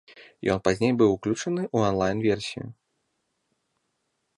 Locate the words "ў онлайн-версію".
1.75-2.67